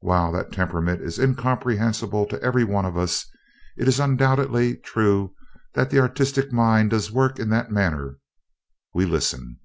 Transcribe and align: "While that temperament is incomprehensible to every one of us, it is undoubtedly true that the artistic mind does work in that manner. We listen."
"While 0.00 0.32
that 0.32 0.52
temperament 0.52 1.00
is 1.00 1.18
incomprehensible 1.18 2.26
to 2.26 2.42
every 2.42 2.62
one 2.62 2.84
of 2.84 2.98
us, 2.98 3.24
it 3.74 3.88
is 3.88 3.98
undoubtedly 3.98 4.76
true 4.76 5.34
that 5.72 5.88
the 5.88 5.98
artistic 5.98 6.52
mind 6.52 6.90
does 6.90 7.10
work 7.10 7.38
in 7.38 7.48
that 7.48 7.70
manner. 7.72 8.18
We 8.92 9.06
listen." 9.06 9.60